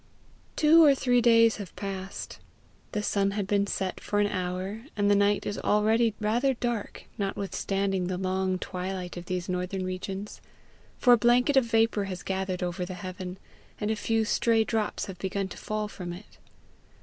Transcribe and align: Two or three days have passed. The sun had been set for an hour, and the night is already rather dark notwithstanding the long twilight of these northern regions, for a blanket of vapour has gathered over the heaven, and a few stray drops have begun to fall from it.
Two 0.55 0.83
or 0.83 0.95
three 0.95 1.21
days 1.21 1.57
have 1.57 1.75
passed. 1.75 2.39
The 2.91 3.03
sun 3.03 3.29
had 3.37 3.45
been 3.45 3.67
set 3.67 3.99
for 3.99 4.19
an 4.19 4.25
hour, 4.25 4.85
and 4.97 5.11
the 5.11 5.15
night 5.15 5.45
is 5.45 5.59
already 5.59 6.15
rather 6.19 6.55
dark 6.55 7.03
notwithstanding 7.19 8.07
the 8.07 8.17
long 8.17 8.57
twilight 8.57 9.15
of 9.15 9.25
these 9.27 9.47
northern 9.47 9.85
regions, 9.85 10.41
for 10.97 11.13
a 11.13 11.17
blanket 11.17 11.55
of 11.55 11.65
vapour 11.65 12.05
has 12.05 12.23
gathered 12.23 12.63
over 12.63 12.83
the 12.83 12.95
heaven, 12.95 13.37
and 13.79 13.91
a 13.91 13.95
few 13.95 14.25
stray 14.25 14.63
drops 14.63 15.05
have 15.05 15.19
begun 15.19 15.47
to 15.49 15.57
fall 15.57 15.87
from 15.87 16.13
it. 16.13 16.39